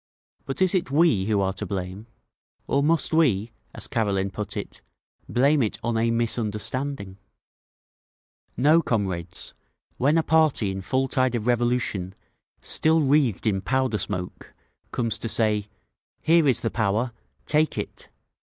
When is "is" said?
0.63-0.73, 16.47-16.61